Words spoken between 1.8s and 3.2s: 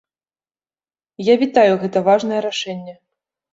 гэта важнае рашэнне.